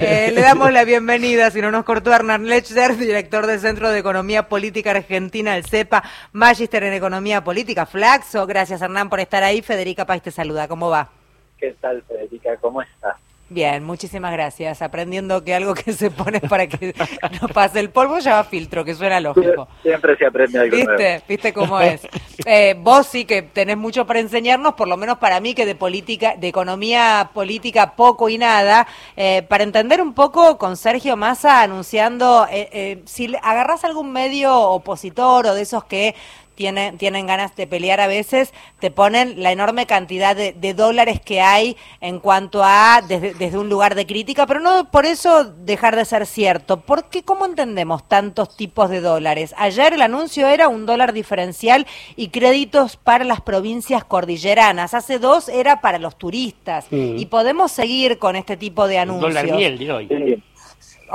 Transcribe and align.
Eh, 0.00 0.30
le 0.32 0.40
damos 0.40 0.72
la 0.72 0.84
bienvenida, 0.84 1.50
si 1.50 1.60
no 1.60 1.70
nos 1.70 1.84
cortó 1.84 2.12
Hernán 2.12 2.46
Lechner, 2.46 2.96
director 2.96 3.46
del 3.46 3.58
Centro 3.58 3.90
de 3.90 3.98
Economía 3.98 4.48
Política 4.48 4.92
Argentina, 4.92 5.56
el 5.56 5.64
CEPA, 5.64 6.04
Magister 6.32 6.84
en 6.84 6.92
Economía 6.92 7.42
Política, 7.42 7.86
Flaxo. 7.86 8.46
Gracias 8.46 8.80
Hernán 8.80 9.08
por 9.08 9.20
estar 9.20 9.42
ahí. 9.42 9.60
Federica 9.62 10.06
Pais 10.06 10.22
te 10.22 10.30
saluda. 10.30 10.68
¿Cómo 10.68 10.88
va? 10.88 11.10
¿Qué 11.58 11.74
tal, 11.80 12.02
Federica? 12.02 12.56
¿Cómo 12.58 12.82
estás? 12.82 13.16
Bien, 13.52 13.84
muchísimas 13.84 14.32
gracias. 14.32 14.80
Aprendiendo 14.80 15.44
que 15.44 15.54
algo 15.54 15.74
que 15.74 15.92
se 15.92 16.10
pone 16.10 16.40
para 16.40 16.66
que 16.66 16.94
no 17.40 17.48
pase 17.48 17.80
el 17.80 17.90
polvo 17.90 18.18
lleva 18.18 18.42
filtro, 18.44 18.82
que 18.82 18.94
suena 18.94 19.20
lógico. 19.20 19.68
Siempre 19.82 20.16
se 20.16 20.24
aprende 20.26 20.58
algo 20.58 20.74
¿Viste? 20.74 20.92
nuevo. 20.92 21.24
¿Viste 21.28 21.52
cómo 21.52 21.80
es? 21.80 22.06
Eh, 22.44 22.74
vos 22.78 23.06
sí 23.06 23.24
que 23.24 23.42
tenés 23.42 23.76
mucho 23.76 24.04
para 24.04 24.18
enseñarnos, 24.18 24.74
por 24.74 24.88
lo 24.88 24.96
menos 24.96 25.18
para 25.18 25.38
mí 25.38 25.54
que 25.54 25.64
de 25.64 25.74
política, 25.74 26.34
de 26.36 26.48
economía 26.48 27.30
política 27.32 27.94
poco 27.94 28.28
y 28.28 28.38
nada, 28.38 28.86
eh, 29.16 29.42
para 29.42 29.62
entender 29.62 30.02
un 30.02 30.12
poco 30.12 30.58
con 30.58 30.76
Sergio 30.76 31.16
Massa 31.16 31.62
anunciando, 31.62 32.46
eh, 32.50 32.68
eh, 32.72 33.02
si 33.04 33.32
agarrás 33.42 33.84
algún 33.84 34.12
medio 34.12 34.58
opositor 34.60 35.46
o 35.46 35.54
de 35.54 35.62
esos 35.62 35.84
que 35.84 36.14
tienen, 36.54 36.98
tienen 36.98 37.26
ganas 37.26 37.54
de 37.56 37.66
pelear 37.66 38.00
a 38.00 38.06
veces, 38.06 38.52
te 38.80 38.90
ponen 38.90 39.42
la 39.42 39.52
enorme 39.52 39.86
cantidad 39.86 40.36
de, 40.36 40.52
de 40.52 40.74
dólares 40.74 41.20
que 41.20 41.40
hay 41.40 41.76
en 42.00 42.20
cuanto 42.20 42.62
a 42.62 43.02
desde, 43.06 43.34
desde, 43.34 43.58
un 43.58 43.68
lugar 43.68 43.94
de 43.94 44.06
crítica, 44.06 44.46
pero 44.46 44.60
no 44.60 44.90
por 44.90 45.06
eso 45.06 45.44
dejar 45.44 45.96
de 45.96 46.04
ser 46.04 46.26
cierto. 46.26 46.80
¿Por 46.80 47.08
qué? 47.08 47.22
¿Cómo 47.22 47.46
entendemos 47.46 48.06
tantos 48.08 48.56
tipos 48.56 48.90
de 48.90 49.00
dólares? 49.00 49.54
Ayer 49.56 49.94
el 49.94 50.02
anuncio 50.02 50.48
era 50.48 50.68
un 50.68 50.86
dólar 50.86 51.12
diferencial 51.12 51.86
y 52.16 52.28
créditos 52.28 52.96
para 52.96 53.24
las 53.24 53.40
provincias 53.40 54.04
cordilleranas. 54.04 54.94
Hace 54.94 55.18
dos 55.18 55.48
era 55.48 55.80
para 55.80 55.98
los 55.98 56.16
turistas. 56.16 56.86
Mm. 56.90 57.18
Y 57.18 57.26
podemos 57.26 57.72
seguir 57.72 58.18
con 58.18 58.36
este 58.36 58.56
tipo 58.56 58.86
de 58.86 58.98
anuncios. 58.98 59.34
dólar 59.34 59.56
miel 59.56 59.78
de 59.78 59.92
hoy. 59.92 60.42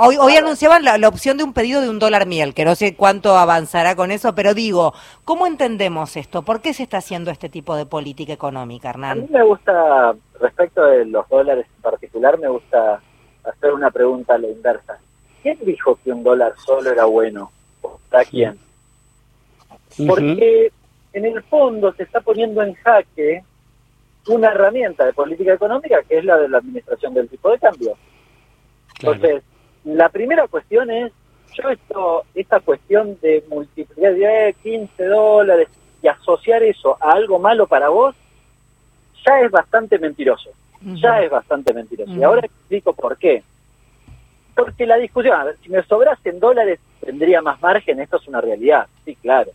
Hoy, 0.00 0.16
hoy 0.16 0.36
anunciaban 0.36 0.84
la, 0.84 0.96
la, 0.96 1.08
opción 1.08 1.36
de 1.36 1.42
un 1.44 1.52
pedido 1.52 1.80
de 1.80 1.90
un 1.90 1.98
dólar 1.98 2.26
miel, 2.26 2.54
que 2.54 2.64
no 2.64 2.76
sé 2.76 2.94
cuánto 2.94 3.36
avanzará 3.36 3.96
con 3.96 4.12
eso, 4.12 4.32
pero 4.32 4.54
digo, 4.54 4.94
¿cómo 5.24 5.46
entendemos 5.46 6.16
esto? 6.16 6.42
¿Por 6.42 6.60
qué 6.60 6.72
se 6.72 6.84
está 6.84 6.98
haciendo 6.98 7.32
este 7.32 7.48
tipo 7.48 7.74
de 7.74 7.84
política 7.84 8.32
económica, 8.32 8.90
Hernán? 8.90 9.10
A 9.10 9.14
mí 9.22 9.26
me 9.28 9.42
gusta, 9.42 10.14
respecto 10.40 10.84
de 10.84 11.04
los 11.06 11.28
dólares 11.28 11.66
en 11.74 11.82
particular, 11.82 12.38
me 12.38 12.46
gusta 12.46 13.00
hacer 13.42 13.72
una 13.72 13.90
pregunta 13.90 14.34
a 14.34 14.38
la 14.38 14.46
inversa. 14.46 14.98
¿Quién 15.42 15.58
dijo 15.62 15.98
que 16.04 16.12
un 16.12 16.22
dólar 16.22 16.54
solo 16.64 16.92
era 16.92 17.04
bueno? 17.04 17.50
¿Para 18.08 18.24
quién? 18.24 18.56
Porque 20.06 20.72
en 21.12 21.24
el 21.24 21.42
fondo 21.42 21.92
se 21.94 22.04
está 22.04 22.20
poniendo 22.20 22.62
en 22.62 22.74
jaque 22.74 23.42
una 24.28 24.50
herramienta 24.50 25.06
de 25.06 25.12
política 25.12 25.54
económica 25.54 26.02
que 26.02 26.18
es 26.18 26.24
la 26.24 26.36
de 26.36 26.48
la 26.48 26.58
administración 26.58 27.14
del 27.14 27.28
tipo 27.28 27.50
de 27.50 27.58
cambio. 27.58 27.96
Claro. 28.98 29.16
Entonces, 29.16 29.47
la 29.96 30.08
primera 30.08 30.46
cuestión 30.48 30.90
es, 30.90 31.12
yo 31.54 31.70
esto, 31.70 32.24
esta 32.34 32.60
cuestión 32.60 33.18
de 33.20 33.44
multiplicar 33.48 34.14
de 34.14 34.54
15 34.62 35.04
dólares 35.06 35.68
y 36.02 36.08
asociar 36.08 36.62
eso 36.62 36.96
a 37.00 37.12
algo 37.12 37.38
malo 37.38 37.66
para 37.66 37.88
vos, 37.88 38.14
ya 39.26 39.40
es 39.40 39.50
bastante 39.50 39.98
mentiroso. 39.98 40.50
Uh 40.82 40.90
-huh. 40.90 41.02
Ya 41.02 41.22
es 41.22 41.30
bastante 41.30 41.72
mentiroso. 41.72 42.10
Uh 42.12 42.14
-huh. 42.14 42.20
Y 42.20 42.22
ahora 42.22 42.46
explico 42.46 42.92
por 42.92 43.16
qué. 43.16 43.42
Porque 44.54 44.86
la 44.86 44.96
discusión, 44.96 45.40
a 45.40 45.44
ver, 45.44 45.56
si 45.62 45.70
me 45.70 45.82
sobrasen 45.82 46.38
dólares, 46.38 46.80
tendría 47.00 47.40
más 47.42 47.60
margen, 47.60 48.00
esto 48.00 48.16
es 48.16 48.28
una 48.28 48.40
realidad, 48.40 48.86
sí, 49.04 49.14
claro. 49.16 49.52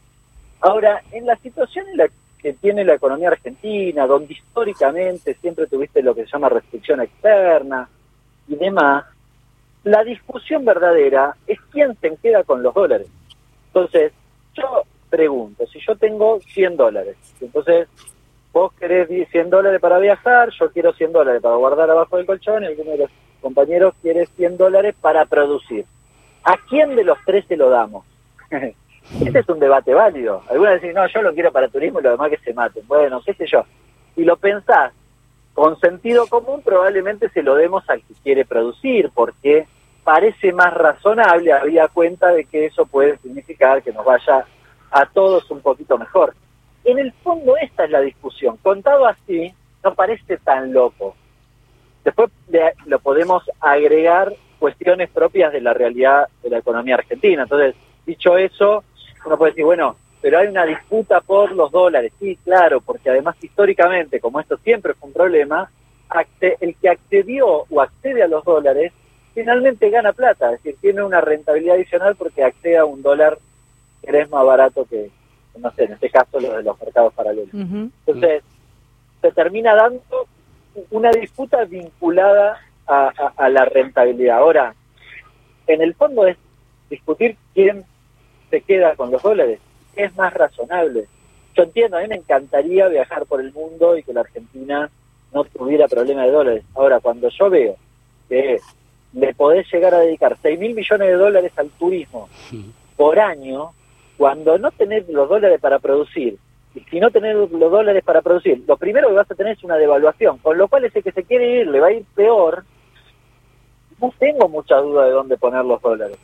Ahora, 0.61 1.01
en 1.11 1.25
la 1.25 1.35
situación 1.37 1.87
en 1.89 1.97
la 1.97 2.07
que 2.41 2.53
tiene 2.53 2.83
la 2.83 2.95
economía 2.95 3.29
argentina, 3.29 4.05
donde 4.05 4.33
históricamente 4.33 5.33
siempre 5.35 5.67
tuviste 5.67 6.01
lo 6.01 6.13
que 6.13 6.25
se 6.25 6.31
llama 6.31 6.49
restricción 6.49 7.01
externa 7.01 7.87
y 8.47 8.55
demás, 8.55 9.05
la 9.83 10.03
discusión 10.03 10.65
verdadera 10.65 11.35
es 11.47 11.59
quién 11.71 11.97
se 11.99 12.15
queda 12.17 12.43
con 12.43 12.63
los 12.63 12.73
dólares. 12.73 13.07
Entonces, 13.67 14.13
yo 14.53 14.83
pregunto, 15.09 15.65
si 15.67 15.79
yo 15.79 15.95
tengo 15.95 16.39
100 16.39 16.77
dólares, 16.77 17.17
entonces 17.41 17.87
vos 18.51 18.71
querés 18.73 19.09
100 19.29 19.49
dólares 19.49 19.81
para 19.81 19.99
viajar, 19.99 20.49
yo 20.51 20.71
quiero 20.71 20.93
100 20.93 21.11
dólares 21.11 21.41
para 21.41 21.55
guardar 21.55 21.89
abajo 21.89 22.17
del 22.17 22.25
colchón 22.25 22.63
y 22.63 22.67
alguno 22.67 22.91
de 22.91 22.97
los 22.97 23.11
compañeros 23.41 23.93
quiere 24.01 24.25
100 24.25 24.57
dólares 24.57 24.95
para 24.99 25.25
producir. 25.25 25.85
¿A 26.43 26.57
quién 26.69 26.95
de 26.95 27.03
los 27.03 27.17
tres 27.25 27.45
se 27.47 27.57
lo 27.57 27.69
damos? 27.69 28.05
este 28.51 29.39
es 29.39 29.49
un 29.49 29.59
debate 29.59 29.93
válido. 29.93 30.43
Algunos 30.49 30.75
dicen, 30.75 30.93
no, 30.93 31.07
yo 31.07 31.21
lo 31.21 31.33
quiero 31.33 31.51
para 31.51 31.67
turismo 31.67 31.99
y 31.99 32.03
lo 32.03 32.11
demás 32.11 32.29
que 32.29 32.37
se 32.37 32.53
maten. 32.53 32.87
Bueno, 32.87 33.21
qué 33.25 33.33
sé 33.33 33.45
yo. 33.47 33.65
Si 34.15 34.23
lo 34.23 34.37
pensás 34.37 34.93
con 35.53 35.79
sentido 35.79 36.27
común, 36.27 36.61
probablemente 36.63 37.29
se 37.29 37.43
lo 37.43 37.55
demos 37.55 37.87
al 37.89 38.01
que 38.01 38.13
quiere 38.23 38.45
producir, 38.45 39.11
porque 39.13 39.67
parece 40.03 40.51
más 40.51 40.73
razonable, 40.73 41.53
había 41.53 41.87
cuenta 41.87 42.29
de 42.29 42.45
que 42.45 42.65
eso 42.65 42.85
puede 42.85 43.17
significar 43.19 43.83
que 43.83 43.93
nos 43.93 44.03
vaya 44.03 44.45
a 44.91 45.05
todos 45.05 45.49
un 45.51 45.61
poquito 45.61 45.97
mejor. 45.97 46.33
En 46.83 46.99
el 46.99 47.13
fondo 47.13 47.55
esta 47.57 47.85
es 47.85 47.91
la 47.91 48.01
discusión. 48.01 48.57
Contado 48.57 49.05
así, 49.05 49.53
no 49.83 49.93
parece 49.93 50.37
tan 50.37 50.73
loco. 50.73 51.15
Después 52.03 52.29
le, 52.49 52.73
lo 52.85 52.99
podemos 52.99 53.49
agregar 53.61 54.33
cuestiones 54.59 55.09
propias 55.09 55.53
de 55.53 55.61
la 55.61 55.73
realidad 55.73 56.27
de 56.41 56.49
la 56.49 56.57
economía 56.57 56.95
argentina. 56.95 57.43
Entonces, 57.43 57.75
dicho 58.05 58.37
eso, 58.37 58.83
uno 59.25 59.37
puede 59.37 59.51
decir, 59.51 59.65
bueno, 59.65 59.95
pero 60.23 60.39
hay 60.39 60.47
una 60.47 60.65
disputa 60.65 61.19
por 61.19 61.51
los 61.51 61.69
dólares. 61.69 62.13
Sí, 62.17 62.37
claro, 62.45 62.79
porque 62.79 63.09
además 63.09 63.35
históricamente, 63.43 64.21
como 64.21 64.39
esto 64.39 64.55
siempre 64.55 64.93
fue 64.93 65.09
un 65.09 65.13
problema, 65.13 65.69
el 66.39 66.75
que 66.77 66.89
accedió 66.89 67.65
o 67.69 67.81
accede 67.81 68.23
a 68.23 68.27
los 68.27 68.41
dólares 68.45 68.93
finalmente 69.33 69.89
gana 69.89 70.13
plata, 70.13 70.53
es 70.53 70.63
decir, 70.63 70.79
tiene 70.79 71.03
una 71.03 71.19
rentabilidad 71.19 71.75
adicional 71.75 72.15
porque 72.15 72.41
accede 72.41 72.77
a 72.77 72.85
un 72.85 73.01
dólar 73.01 73.37
que 74.01 74.17
es 74.17 74.29
más 74.29 74.45
barato 74.45 74.85
que, 74.85 75.09
no 75.57 75.69
sé, 75.71 75.85
en 75.85 75.93
este 75.93 76.09
caso 76.09 76.39
lo 76.39 76.55
de 76.55 76.63
los 76.63 76.79
mercados 76.79 77.13
paralelos. 77.13 77.53
Uh 77.53 77.57
-huh. 77.57 77.91
Entonces, 78.05 78.43
se 79.21 79.31
termina 79.33 79.75
dando 79.75 80.27
una 80.91 81.11
disputa 81.11 81.65
vinculada 81.65 82.61
a, 82.87 83.07
a, 83.07 83.33
a, 83.35 83.49
la 83.49 83.65
rentabilidad. 83.65 84.37
Ahora, 84.37 84.73
en 85.67 85.81
el 85.81 85.93
fondo 85.95 86.27
es 86.27 86.37
discutir 86.89 87.35
quién 87.53 87.83
se 88.49 88.61
queda 88.61 88.95
con 88.95 89.11
los 89.11 89.21
dólares, 89.21 89.59
es 89.95 90.15
más 90.15 90.33
razonable. 90.33 91.07
Yo 91.55 91.63
entiendo, 91.63 91.97
a 91.97 92.01
mí 92.01 92.07
me 92.07 92.15
encantaría 92.15 92.87
viajar 92.87 93.25
por 93.25 93.39
el 93.39 93.53
mundo 93.53 93.97
y 93.97 94.03
que 94.03 94.13
la 94.13 94.21
Argentina 94.21 94.89
no 95.33 95.43
tuviera 95.43 95.87
problema 95.87 96.23
de 96.23 96.31
dólares. 96.31 96.63
Ahora, 96.75 96.99
cuando 96.99 97.29
yo 97.29 97.49
veo 97.49 97.75
que 98.29 98.59
le 99.13 99.33
podés 99.33 99.71
llegar 99.71 99.93
a 99.93 99.99
dedicar 99.99 100.37
6 100.41 100.59
mil 100.59 100.73
millones 100.73 101.07
de 101.07 101.13
dólares 101.13 101.51
al 101.55 101.69
turismo 101.69 102.29
sí. 102.49 102.71
por 102.95 103.19
año, 103.19 103.71
cuando 104.17 104.57
no 104.57 104.71
tenés 104.71 105.07
los 105.09 105.29
dólares 105.29 105.59
para 105.59 105.79
producir, 105.79 106.37
y 106.75 106.79
si 106.81 106.99
no 106.99 107.11
tenés 107.11 107.35
los 107.35 107.49
dólares 107.51 108.03
para 108.03 108.21
producir, 108.21 108.63
lo 108.67 108.77
primero 108.77 109.09
que 109.09 109.15
vas 109.15 109.29
a 109.29 109.35
tener 109.35 109.53
es 109.53 109.63
una 109.63 109.75
devaluación, 109.75 110.39
con 110.39 110.57
lo 110.57 110.67
cual 110.67 110.85
ese 110.85 111.03
que 111.03 111.11
se 111.11 111.23
quiere 111.23 111.61
ir 111.61 111.67
le 111.67 111.79
va 111.79 111.87
a 111.87 111.91
ir 111.91 112.03
peor. 112.15 112.63
No 114.01 114.11
tengo 114.17 114.49
mucha 114.49 114.77
duda 114.77 115.05
de 115.05 115.11
dónde 115.11 115.37
poner 115.37 115.63
los 115.63 115.79
dólares. 115.81 116.17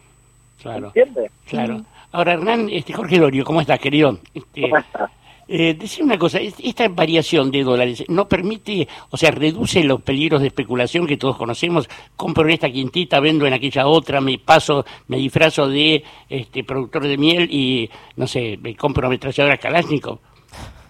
Claro. 0.59 0.87
¿Entiendes? 0.87 1.31
Claro. 1.47 1.85
Ahora, 2.11 2.33
Hernán, 2.33 2.69
este, 2.71 2.93
Jorge 2.93 3.19
Dorio, 3.19 3.43
¿cómo 3.43 3.61
estás, 3.61 3.79
querido? 3.79 4.17
Este, 4.33 4.61
¿Cómo 4.61 4.77
estás? 4.77 5.11
Eh, 5.51 5.73
decir 5.73 6.03
una 6.03 6.19
cosa, 6.19 6.39
esta 6.39 6.87
variación 6.89 7.49
de 7.49 7.63
dólares 7.63 8.03
no 8.07 8.27
permite, 8.27 8.87
o 9.09 9.17
sea, 9.17 9.31
reduce 9.31 9.83
los 9.83 9.99
peligros 10.03 10.41
de 10.41 10.47
especulación 10.47 11.07
que 11.07 11.17
todos 11.17 11.37
conocemos. 11.37 11.89
Compro 12.15 12.43
en 12.43 12.51
esta 12.51 12.69
quintita, 12.69 13.19
vendo 13.19 13.47
en 13.47 13.53
aquella 13.53 13.87
otra, 13.87 14.21
me 14.21 14.37
paso, 14.37 14.85
me 15.07 15.17
disfrazo 15.17 15.67
de 15.67 16.03
este 16.29 16.63
productor 16.63 17.07
de 17.07 17.17
miel 17.17 17.47
y, 17.49 17.89
no 18.15 18.27
sé, 18.27 18.59
me 18.61 18.75
compro 18.75 19.01
una 19.01 19.07
ametralladora 19.07 19.57
Kalashnikov. 19.57 20.19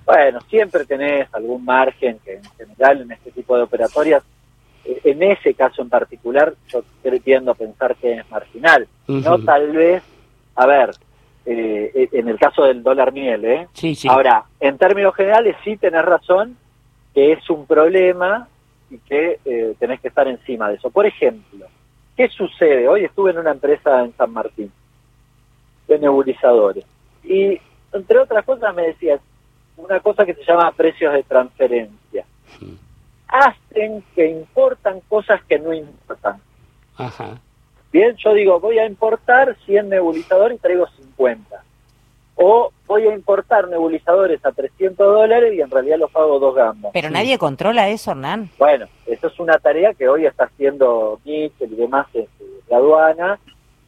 Bueno, 0.05 0.41
siempre 0.49 0.83
tenés 0.83 1.33
algún 1.33 1.63
margen 1.63 2.19
que 2.25 2.33
en 2.33 2.43
general 2.57 3.01
en 3.03 3.11
este 3.13 3.31
tipo 3.31 3.55
de 3.55 3.63
operatorias, 3.63 4.23
eh, 4.83 4.99
en 5.05 5.23
ese 5.23 5.53
caso 5.53 5.81
en 5.81 5.87
particular, 5.87 6.53
yo 6.67 6.83
tiendo 7.23 7.51
a 7.51 7.55
pensar 7.55 7.95
que 7.95 8.11
es 8.11 8.29
marginal. 8.29 8.89
Uh 9.07 9.13
-huh. 9.13 9.23
No 9.23 9.39
tal 9.39 9.71
vez, 9.71 10.03
a 10.55 10.65
ver, 10.65 10.89
eh, 11.51 12.09
en 12.11 12.27
el 12.27 12.37
caso 12.37 12.63
del 12.63 12.83
dólar 12.83 13.11
miel, 13.11 13.43
¿eh? 13.43 13.67
Sí, 13.73 13.95
sí. 13.95 14.07
Ahora, 14.07 14.45
en 14.59 14.77
términos 14.77 15.15
generales 15.15 15.55
sí 15.63 15.77
tenés 15.77 16.05
razón 16.05 16.55
que 17.13 17.31
es 17.31 17.49
un 17.49 17.65
problema 17.65 18.47
y 18.91 18.99
que 18.99 19.39
eh, 19.43 19.73
tenés 19.79 19.99
que 19.99 20.09
estar 20.09 20.27
encima 20.27 20.69
de 20.69 20.75
eso. 20.75 20.91
Por 20.91 21.07
ejemplo, 21.07 21.65
¿qué 22.15 22.27
sucede? 22.29 22.87
Hoy 22.87 23.03
estuve 23.03 23.31
en 23.31 23.39
una 23.39 23.51
empresa 23.51 24.03
en 24.03 24.15
San 24.15 24.31
Martín 24.31 24.71
de 25.87 25.97
nebulizadores 25.97 26.85
y 27.23 27.59
entre 27.93 28.19
otras 28.19 28.45
cosas 28.45 28.75
me 28.75 28.83
decías 28.83 29.19
una 29.75 29.99
cosa 30.01 30.25
que 30.25 30.35
se 30.35 30.43
llama 30.43 30.71
precios 30.73 31.13
de 31.13 31.23
transferencia. 31.23 32.25
Sí. 32.59 32.77
Hacen 33.27 34.03
que 34.13 34.29
importan 34.29 34.99
cosas 35.09 35.41
que 35.45 35.57
no 35.57 35.73
importan. 35.73 36.39
Ajá. 36.95 37.39
Bien, 37.91 38.15
yo 38.17 38.33
digo, 38.33 38.59
voy 38.59 38.77
a 38.79 38.85
importar 38.85 39.55
100 39.65 39.89
nebulizadores 39.89 40.57
y 40.57 40.61
traigo 40.61 40.87
50. 40.87 41.63
o 42.41 42.71
voy 42.87 43.05
a 43.07 43.13
importar 43.13 43.67
nebulizadores 43.67 44.43
a 44.45 44.51
300 44.51 44.97
dólares 44.97 45.53
y 45.53 45.61
en 45.61 45.69
realidad 45.69 45.97
los 45.99 46.09
pago 46.09 46.39
dos 46.39 46.55
gambas. 46.55 46.91
Pero 46.93 47.09
nadie 47.09 47.37
controla 47.37 47.89
eso, 47.89 48.11
Hernán. 48.11 48.49
Bueno, 48.57 48.87
eso 49.05 49.27
es 49.27 49.39
una 49.39 49.57
tarea 49.59 49.93
que 49.93 50.07
hoy 50.07 50.25
está 50.25 50.45
haciendo 50.45 51.19
Mitchell 51.25 51.73
y 51.73 51.75
demás 51.75 52.07
en 52.13 52.27
la 52.69 52.77
aduana, 52.77 53.39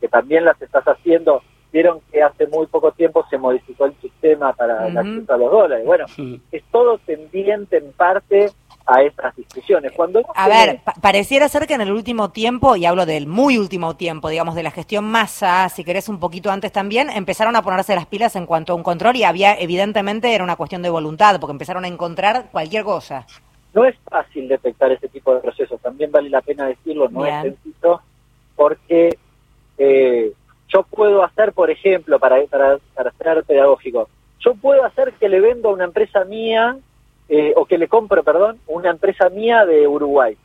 que 0.02 0.08
también 0.10 0.44
las 0.44 0.62
estás 0.62 0.84
haciendo. 0.86 1.42
Vieron 1.72 2.02
que 2.12 2.22
hace 2.22 2.46
muy 2.48 2.68
poco 2.68 2.92
tiempo 2.92 3.26
se 3.30 3.38
modificó 3.38 3.86
el 3.86 3.94
sistema 4.02 4.52
para 4.52 4.88
el 4.88 4.98
acceso 4.98 5.34
a 5.34 5.38
los 5.38 5.50
dólares. 5.52 5.86
Bueno, 5.86 6.06
es 6.52 6.64
todo 6.72 6.98
tendiente 6.98 7.78
en 7.78 7.94
parte 7.94 8.52
a 8.92 9.02
estas 9.04 9.36
discusiones. 9.36 9.92
Cuando 9.94 10.22
a 10.36 10.48
ver, 10.48 10.82
pareciera 11.02 11.48
ser 11.48 11.66
que 11.66 11.74
en 11.74 11.82
el 11.82 11.92
último 11.92 12.32
tiempo, 12.32 12.76
y 12.76 12.86
hablo 12.86 13.06
del 13.06 13.28
muy 13.28 13.58
último 13.58 13.96
tiempo, 13.96 14.30
digamos, 14.30 14.56
de 14.56 14.64
la 14.64 14.72
gestión 14.72 15.06
masa, 15.06 15.70
si 15.70 15.84
querés 15.84 16.10
un 16.10 16.20
poquito 16.20 16.52
antes 16.52 16.72
también, 16.72 17.10
empezaron 17.10 17.56
a 17.56 17.62
ponerse 17.62 17.96
las 17.96 18.06
pilas 18.06 18.36
en 18.36 18.46
cuanto 18.46 18.74
a 18.74 18.76
un 18.76 18.84
control 18.84 19.16
y 19.16 19.24
había, 19.24 19.54
evidentemente, 19.56 20.34
era 20.34 20.44
una 20.44 20.56
cuestión 20.56 20.82
de 20.82 20.90
voluntad, 20.90 21.40
porque 21.40 21.52
empezaron 21.52 21.86
a 21.86 21.88
encontrar 21.88 22.50
cualquier 22.52 22.84
cosa. 22.84 23.26
No 23.74 23.86
es 23.86 23.96
fácil 24.10 24.50
detectar 24.50 24.92
ese 24.92 25.08
tipo 25.08 25.34
de 25.34 25.40
procesos, 25.40 25.80
también 25.82 26.12
vale 26.12 26.30
la 26.30 26.42
pena 26.42 26.68
decirlo, 26.68 27.08
no 27.10 27.26
es 27.26 27.42
sencillo, 27.42 28.02
porque 28.56 29.18
eh, 29.78 30.34
yo 30.68 30.84
puedo 30.84 31.24
hacer, 31.24 31.54
por 31.54 31.72
ejemplo, 31.72 32.20
para, 32.20 32.44
para, 32.48 32.78
para 32.94 33.12
ser 33.12 33.44
pedagógico, 33.46 34.10
yo 34.40 34.56
puedo 34.56 34.84
hacer 34.84 35.14
que 35.14 35.30
le 35.30 35.40
vendo 35.40 35.70
a 35.70 35.74
una 35.74 35.86
empresa 35.86 36.26
mía 36.26 36.78
eh, 37.34 37.54
o 37.56 37.64
que 37.64 37.78
le 37.78 37.88
compro, 37.88 38.24
perdón, 38.24 38.60
una 38.68 38.90
empresa 38.90 39.30
mía 39.30 39.66
de 39.66 39.88
Uruguay. 39.88 40.36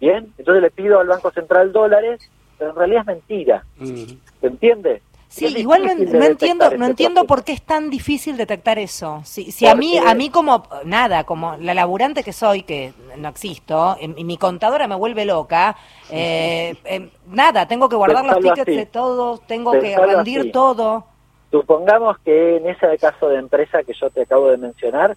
Bien, 0.00 0.32
entonces 0.36 0.60
le 0.60 0.70
pido 0.72 0.98
al 0.98 1.06
Banco 1.06 1.30
Central 1.30 1.72
dólares, 1.72 2.28
pero 2.58 2.70
en 2.70 2.76
realidad 2.76 3.02
es 3.02 3.06
mentira. 3.06 3.64
¿Se 3.78 4.46
entiende? 4.46 5.00
Sí, 5.28 5.46
igual 5.56 5.84
no, 5.84 6.24
entiendo, 6.24 6.70
no 6.76 6.86
entiendo 6.86 7.24
por 7.24 7.44
qué 7.44 7.52
es 7.52 7.62
tan 7.62 7.88
difícil 7.88 8.36
detectar 8.36 8.80
eso. 8.80 9.20
Si, 9.24 9.52
si 9.52 9.68
a 9.68 9.76
mí, 9.76 9.96
a 9.96 10.12
mí 10.14 10.28
como 10.28 10.64
nada, 10.84 11.22
como 11.22 11.56
la 11.60 11.72
laburante 11.72 12.24
que 12.24 12.32
soy, 12.32 12.62
que 12.62 12.92
no 13.16 13.28
existo, 13.28 13.96
y 14.00 14.24
mi 14.24 14.36
contadora 14.36 14.88
me 14.88 14.96
vuelve 14.96 15.24
loca, 15.24 15.76
eh, 16.10 16.74
eh, 16.84 17.10
nada, 17.28 17.68
tengo 17.68 17.88
que 17.88 17.94
guardar 17.94 18.24
los 18.24 18.40
tickets 18.40 18.76
de 18.76 18.86
todo, 18.86 19.38
tengo 19.38 19.70
que 19.72 19.96
rendir 19.96 20.50
todo. 20.50 21.04
Supongamos 21.52 22.18
que 22.24 22.56
en 22.56 22.68
ese 22.68 22.98
caso 22.98 23.28
de 23.28 23.38
empresa 23.38 23.84
que 23.84 23.92
yo 23.92 24.10
te 24.10 24.22
acabo 24.22 24.50
de 24.50 24.56
mencionar, 24.56 25.16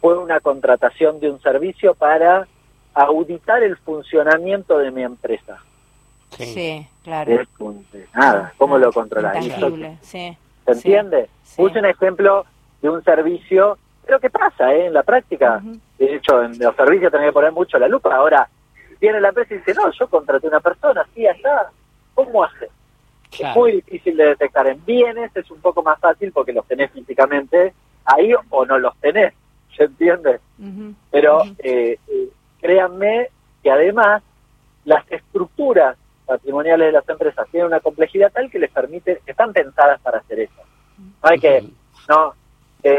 fue 0.00 0.16
una 0.16 0.40
contratación 0.40 1.20
de 1.20 1.30
un 1.30 1.40
servicio 1.40 1.94
para 1.94 2.46
auditar 2.94 3.62
el 3.62 3.76
funcionamiento 3.76 4.78
de 4.78 4.90
mi 4.90 5.02
empresa. 5.02 5.58
Sí, 6.36 6.86
claro. 7.02 7.40
nada, 8.14 8.52
¿cómo 8.58 8.78
lo 8.78 8.92
controlas? 8.92 9.44
Sí, 10.02 10.36
¿Se 10.64 10.72
entiende? 10.72 11.28
Puse 11.56 11.78
un 11.78 11.86
ejemplo 11.86 12.44
de 12.82 12.88
un 12.90 13.02
servicio, 13.02 13.78
pero 14.04 14.20
¿qué 14.20 14.30
pasa 14.30 14.72
eh, 14.74 14.86
en 14.86 14.92
la 14.92 15.02
práctica? 15.02 15.62
De 15.98 16.14
hecho, 16.14 16.42
en 16.42 16.58
los 16.58 16.76
servicios 16.76 17.10
tenés 17.10 17.28
que 17.28 17.32
poner 17.32 17.52
mucho 17.52 17.78
la 17.78 17.88
lupa. 17.88 18.14
Ahora, 18.14 18.48
viene 19.00 19.20
la 19.20 19.28
empresa 19.28 19.54
y 19.54 19.58
dice, 19.58 19.74
no, 19.74 19.90
yo 19.90 20.08
contraté 20.08 20.46
una 20.46 20.60
persona, 20.60 21.06
sí, 21.14 21.26
allá. 21.26 21.70
¿Cómo 22.14 22.44
hace? 22.44 22.68
Es 23.32 23.54
muy 23.54 23.72
difícil 23.72 24.16
de 24.16 24.26
detectar. 24.26 24.66
En 24.66 24.84
bienes 24.84 25.34
es 25.34 25.50
un 25.50 25.60
poco 25.60 25.82
más 25.82 25.98
fácil 26.00 26.32
porque 26.32 26.52
los 26.52 26.66
tenés 26.66 26.90
físicamente 26.90 27.72
ahí 28.04 28.32
o 28.50 28.66
no 28.66 28.78
los 28.78 28.96
tenés. 28.98 29.34
¿Se 29.78 29.84
entiende? 29.84 30.40
Pero 31.10 31.42
eh, 31.60 31.98
eh, 32.06 32.28
créanme 32.60 33.28
que 33.62 33.70
además 33.70 34.22
las 34.84 35.10
estructuras 35.10 35.96
patrimoniales 36.26 36.88
de 36.88 36.92
las 36.92 37.08
empresas 37.08 37.48
tienen 37.50 37.68
una 37.68 37.80
complejidad 37.80 38.30
tal 38.30 38.50
que 38.50 38.58
les 38.58 38.70
permite, 38.70 39.22
están 39.24 39.54
pensadas 39.54 39.98
para 40.02 40.18
hacer 40.18 40.40
eso. 40.40 40.62
No 40.98 41.30
hay 41.30 41.38
que, 41.38 41.64
no, 42.08 42.34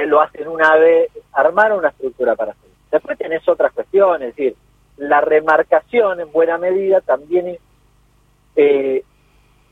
lo 0.07 0.21
hacen 0.21 0.47
una 0.47 0.75
vez, 0.77 1.11
armar 1.33 1.73
una 1.73 1.89
estructura 1.89 2.35
para 2.35 2.53
hacer 2.53 2.69
Después 2.91 3.17
tenés 3.17 3.47
otras 3.47 3.71
cuestiones, 3.71 4.29
es 4.29 4.35
decir, 4.35 4.55
la 4.97 5.21
remarcación 5.21 6.19
en 6.19 6.31
buena 6.31 6.57
medida 6.57 7.01
también 7.01 7.57
eh, 8.55 9.03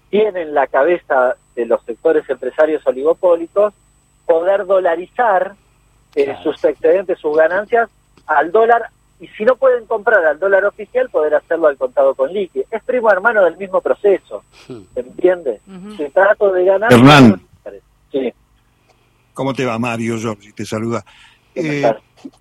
tiene 0.09 0.41
en 0.41 0.53
la 0.53 0.67
cabeza 0.67 1.35
de 1.55 1.65
los 1.65 1.83
sectores 1.83 2.29
empresarios 2.29 2.85
oligopólicos 2.85 3.73
poder 4.25 4.65
dolarizar 4.65 5.55
eh, 6.15 6.35
sus 6.43 6.63
excedentes, 6.63 7.19
sus 7.19 7.35
ganancias 7.35 7.89
al 8.25 8.51
dólar 8.51 8.83
y 9.19 9.27
si 9.29 9.45
no 9.45 9.55
pueden 9.55 9.85
comprar 9.85 10.23
al 10.25 10.37
dólar 10.39 10.65
oficial, 10.65 11.09
poder 11.09 11.33
hacerlo 11.35 11.67
al 11.67 11.77
contado 11.77 12.13
con 12.13 12.31
liqui. 12.31 12.63
Es 12.69 12.83
primo 12.83 13.11
hermano 13.11 13.43
del 13.43 13.57
mismo 13.57 13.81
proceso, 13.81 14.43
¿se 14.67 14.99
entiende? 14.99 15.59
Se 15.95 16.09
trata 16.11 16.51
de 16.51 16.65
ganar... 16.65 16.93
Hernán, 16.93 17.41
sí. 18.11 18.31
¿cómo 19.37 19.53
te 19.53 19.65
va 19.65 19.77
Mario? 19.77 20.17
Jorge 20.19 20.51
te 20.51 20.65
saluda. 20.65 21.05
Eh, 21.53 21.83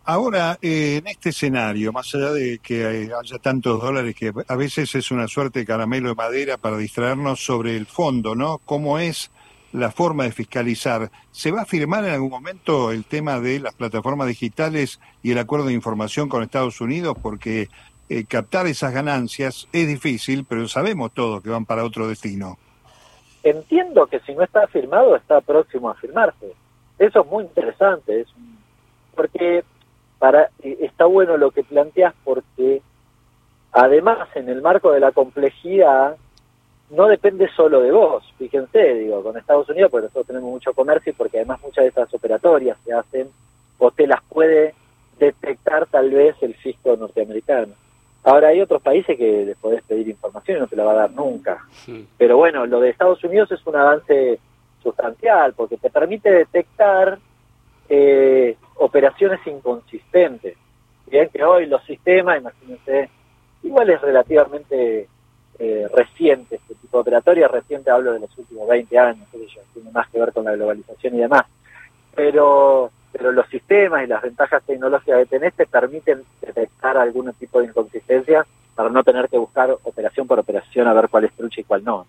ahora, 0.05 0.59
eh, 0.63 0.97
en 0.97 1.07
este 1.07 1.29
escenario, 1.29 1.93
más 1.93 2.15
allá 2.15 2.33
de 2.33 2.59
que 2.59 2.87
haya 2.87 3.39
tantos 3.39 3.83
dólares 3.83 4.15
que 4.15 4.33
a 4.49 4.57
veces 4.57 4.95
es 4.95 5.11
una 5.11 5.29
suerte 5.29 5.61
de 5.61 5.67
caramelo 5.67 6.09
de 6.09 6.15
madera 6.15 6.57
para 6.57 6.79
distraernos 6.79 7.45
sobre 7.45 7.77
el 7.77 7.87
fondo, 7.87 8.35
¿no? 8.35 8.59
¿Cómo 8.65 8.99
es 8.99 9.31
la 9.77 9.91
forma 9.91 10.25
de 10.25 10.33
fiscalizar. 10.33 11.11
¿Se 11.31 11.51
va 11.51 11.63
a 11.63 11.67
firmar 11.67 12.05
en 12.05 12.13
algún 12.13 12.31
momento 12.31 12.91
el 12.91 13.05
tema 13.05 13.41
de 13.41 13.61
las 13.61 13.75
plataformas 13.75 14.27
digitales 14.27 14.99
y 15.23 15.33
el 15.33 15.39
acuerdo 15.39 15.67
de 15.67 15.75
información 15.75 16.31
con 16.31 16.43
Estados 16.43 16.81
Unidos? 16.81 17.17
Porque 17.23 17.69
eh, 18.09 18.25
captar 18.25 18.67
esas 18.67 18.95
ganancias 18.95 19.69
es 19.73 19.87
difícil, 19.87 20.47
pero 20.49 20.67
sabemos 20.67 21.13
todos 21.13 21.43
que 21.43 21.51
van 21.51 21.67
para 21.67 21.85
otro 21.85 22.09
destino. 22.09 22.57
Entiendo 23.43 24.07
que 24.07 24.21
si 24.21 24.35
no 24.35 24.43
está 24.43 24.67
firmado, 24.67 25.15
está 25.15 25.43
próximo 25.43 25.91
a 25.91 25.95
firmarse. 25.95 26.55
Eso 26.99 27.21
es 27.21 27.27
muy 27.27 27.45
interesante, 27.45 28.23
es 28.23 28.29
porque 29.15 29.63
para 30.19 30.51
eh, 30.63 30.79
está 30.81 31.05
bueno 31.05 31.37
lo 31.37 31.51
que 31.51 31.63
planteas 31.63 32.15
porque 32.25 32.81
además 33.73 34.27
en 34.35 34.49
el 34.49 34.63
marco 34.63 34.91
de 34.91 35.01
la 35.01 35.13
complejidad 35.13 36.17
no 36.91 37.09
depende 37.09 37.49
solo 37.49 37.81
de 37.81 37.91
vos, 37.91 38.25
fíjense, 38.39 38.95
digo, 38.95 39.23
con 39.23 39.37
Estados 39.37 39.69
Unidos, 39.69 39.91
porque 39.91 40.05
nosotros 40.05 40.27
tenemos 40.27 40.51
mucho 40.51 40.73
comercio 40.73 41.11
y 41.11 41.15
porque 41.15 41.39
además 41.39 41.61
muchas 41.63 41.85
de 41.85 41.89
estas 41.89 42.13
operatorias 42.15 42.79
se 42.85 42.93
hacen 42.93 43.29
o 43.79 43.91
te 43.91 44.07
las 44.07 44.23
puede 44.25 44.75
detectar 45.19 45.87
tal 45.87 46.11
vez 46.11 46.37
el 46.43 46.55
fisco 46.55 46.97
norteamericano. 46.97 47.75
Ahora 48.23 48.49
hay 48.49 48.61
otros 48.61 48.83
países 48.83 49.17
que 49.17 49.45
les 49.45 49.57
podés 49.57 49.83
pedir 49.85 50.09
información 50.09 50.57
y 50.57 50.61
no 50.61 50.67
te 50.67 50.77
la 50.77 50.85
va 50.85 50.93
a 50.93 50.97
dar 50.97 51.13
nunca. 51.13 51.65
Pero 52.19 52.37
bueno, 52.37 52.67
lo 52.67 52.81
de 52.81 52.91
Estados 52.91 53.23
Unidos 53.23 53.53
es 53.53 53.65
un 53.67 53.77
avance 53.77 54.41
sustancial 54.83 55.55
porque 55.55 55.77
te 55.77 55.91
permite 55.91 56.31
detectar 56.31 57.19
eh, 57.89 58.57
operaciones 58.77 59.41
inconsistentes. 59.47 60.57
Bien 61.09 61.29
que 61.29 61.45
hoy 61.45 61.67
los 61.67 61.85
sistemas, 61.85 62.41
imagínense, 62.41 63.11
igual 63.63 63.91
es 63.91 64.01
relativamente 64.01 65.09
eh, 65.59 65.87
reciente, 65.95 66.61
operatoria, 67.01 67.49
reciente 67.49 67.91
hablo 67.91 68.13
de 68.13 68.21
los 68.21 68.39
últimos 68.39 68.69
20 68.69 68.99
años, 68.99 69.27
tiene 69.73 69.91
más 69.91 70.09
que 70.09 70.21
ver 70.21 70.33
con 70.33 70.45
la 70.45 70.53
globalización 70.53 71.15
y 71.15 71.19
demás. 71.19 71.45
Pero, 72.15 72.91
pero 73.13 73.33
los 73.33 73.47
sistemas 73.49 74.05
y 74.05 74.07
las 74.07 74.23
ventajas 74.23 74.63
tecnológicas 74.65 75.19
que 75.21 75.27
tenés 75.27 75.55
te 75.55 75.67
permiten 75.67 76.23
detectar 76.41 76.97
algún 76.97 77.33
tipo 77.35 77.61
de 77.61 77.67
inconsistencia 77.67 78.47
para 78.75 78.91
no 78.91 79.03
tener 79.03 79.29
que 79.29 79.39
buscar 79.39 79.71
operación 79.71 80.27
por 80.27 80.39
operación 80.39 80.87
a 80.87 80.93
ver 80.93 81.09
cuál 81.09 81.25
es 81.25 81.33
trucha 81.33 81.61
y 81.61 81.65
cuál 81.65 81.85
no. 81.85 82.07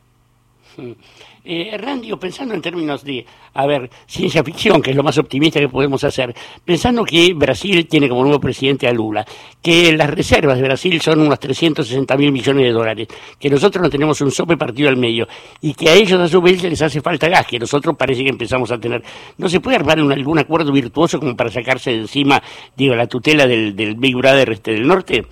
Eh, 1.50 1.78
Randy, 1.78 2.14
pensando 2.18 2.54
en 2.54 2.62
términos 2.62 3.06
de, 3.06 3.26
a 3.54 3.66
ver, 3.66 3.90
ciencia 4.06 4.44
ficción, 4.44 4.82
que 4.82 4.92
es 4.92 4.98
lo 4.98 5.04
más 5.04 5.18
optimista 5.18 5.62
que 5.62 5.70
podemos 5.70 6.04
hacer, 6.04 6.36
pensando 6.66 7.06
que 7.06 7.34
Brasil 7.34 7.88
tiene 7.88 8.10
como 8.10 8.24
nuevo 8.24 8.40
presidente 8.40 8.86
a 8.86 8.92
Lula, 8.92 9.26
que 9.62 9.96
las 9.96 10.10
reservas 10.10 10.58
de 10.58 10.64
Brasil 10.64 11.00
son 11.00 11.22
unos 11.22 11.40
360 11.40 12.18
mil 12.18 12.34
millones 12.34 12.66
de 12.66 12.72
dólares, 12.72 13.08
que 13.40 13.50
nosotros 13.50 13.82
no 13.82 13.90
tenemos 13.90 14.20
un 14.20 14.30
sope 14.30 14.58
partido 14.58 14.90
al 14.90 14.98
medio, 14.98 15.26
y 15.62 15.74
que 15.74 15.90
a 15.90 15.94
ellos 15.94 16.20
a 16.20 16.28
su 16.28 16.42
vez 16.42 16.62
les 16.64 16.82
hace 16.82 17.00
falta 17.00 17.30
gas, 17.30 17.48
que 17.48 17.60
nosotros 17.60 17.96
parece 17.98 18.24
que 18.24 18.30
empezamos 18.30 18.70
a 18.72 18.78
tener. 18.78 19.02
¿No 19.38 19.48
se 19.48 19.62
puede 19.62 19.78
armar 19.78 20.00
algún 20.00 20.40
acuerdo 20.40 20.74
virtuoso 20.74 21.18
como 21.18 21.34
para 21.36 21.50
sacarse 21.50 21.92
de 21.92 22.00
encima, 22.00 22.44
digo, 22.76 22.94
la 22.94 23.08
tutela 23.08 23.48
del, 23.48 23.74
del 23.74 23.96
Big 23.96 24.18
Brother 24.18 24.50
este 24.52 24.74
del 24.74 24.86
norte? 24.86 25.26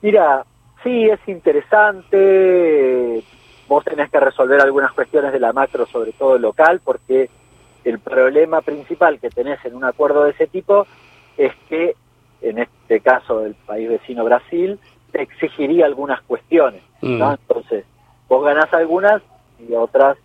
Mira, 0.00 0.44
sí, 0.84 1.06
es 1.06 1.18
interesante 1.26 3.24
vos 3.68 3.84
tenés 3.84 4.10
que 4.10 4.20
resolver 4.20 4.60
algunas 4.60 4.92
cuestiones 4.92 5.32
de 5.32 5.40
la 5.40 5.52
macro, 5.52 5.86
sobre 5.86 6.12
todo 6.12 6.38
local, 6.38 6.80
porque 6.84 7.28
el 7.84 7.98
problema 7.98 8.60
principal 8.62 9.20
que 9.20 9.30
tenés 9.30 9.64
en 9.64 9.74
un 9.74 9.84
acuerdo 9.84 10.24
de 10.24 10.32
ese 10.32 10.46
tipo 10.46 10.86
es 11.36 11.52
que, 11.68 11.94
en 12.42 12.58
este 12.58 13.00
caso 13.00 13.40
del 13.40 13.54
país 13.54 13.88
vecino 13.88 14.24
Brasil, 14.24 14.78
te 15.12 15.22
exigiría 15.22 15.86
algunas 15.86 16.20
cuestiones. 16.22 16.82
¿no? 17.02 17.30
Mm. 17.30 17.34
Entonces, 17.40 17.84
vos 18.28 18.44
ganás 18.44 18.72
algunas 18.72 19.22
y 19.58 19.72
otras, 19.74 20.16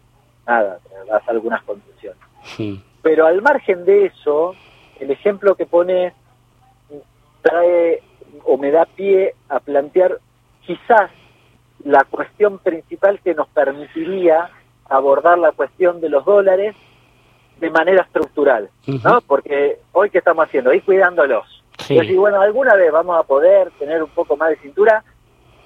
nada, 0.47 0.79
te 0.87 1.11
das 1.11 1.23
algunas 1.27 1.61
condiciones. 1.63 2.19
Pero 3.01 3.25
al 3.25 3.41
margen 3.41 3.85
de 3.85 4.05
eso, 4.07 4.55
el 4.99 5.11
ejemplo 5.11 5.55
que 5.55 5.65
pone 5.65 6.13
trae 7.41 8.01
o 8.43 8.57
me 8.57 8.71
da 8.71 8.85
pie 8.85 9.33
a 9.49 9.59
plantear 9.59 10.19
quizás 10.65 11.11
la 11.83 12.03
cuestión 12.05 12.59
principal 12.59 13.19
que 13.23 13.33
nos 13.33 13.47
permitiría 13.49 14.49
abordar 14.89 15.37
la 15.37 15.51
cuestión 15.51 16.01
de 16.01 16.09
los 16.09 16.25
dólares 16.25 16.75
de 17.59 17.69
manera 17.69 18.03
estructural, 18.03 18.69
¿no? 19.03 19.21
Porque 19.21 19.79
hoy 19.91 20.09
que 20.09 20.17
estamos 20.17 20.45
haciendo, 20.45 20.73
ir 20.73 20.83
cuidándolos. 20.83 21.45
Y 21.89 22.15
bueno, 22.15 22.41
alguna 22.41 22.75
vez 22.75 22.91
vamos 22.91 23.17
a 23.17 23.23
poder 23.23 23.71
tener 23.79 24.03
un 24.03 24.09
poco 24.09 24.35
más 24.35 24.49
de 24.49 24.57
cintura 24.57 25.03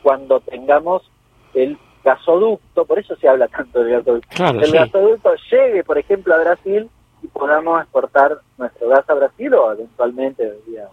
cuando 0.03 0.39
tengamos 0.41 1.09
el 1.53 1.77
gasoducto, 2.03 2.85
por 2.85 2.99
eso 2.99 3.15
se 3.15 3.27
habla 3.27 3.47
tanto 3.47 3.83
del 3.83 3.93
gasoducto, 3.93 4.45
el 4.45 4.71
gasoducto 4.71 5.33
llegue, 5.49 5.83
por 5.83 5.97
ejemplo, 5.97 6.35
a 6.35 6.39
Brasil 6.39 6.89
y 7.23 7.27
podamos 7.27 7.81
exportar 7.81 8.39
nuestro 8.57 8.89
gas 8.89 9.09
a 9.09 9.13
Brasil 9.15 9.53
o 9.55 9.71
eventualmente 9.71 10.53
vía 10.67 10.87